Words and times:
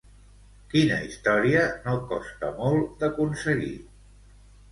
Quina 0.69 0.95
història 1.09 1.65
no 1.83 1.93
costa 2.13 2.51
molt 2.61 2.97
d'aconseguir? 3.05 3.73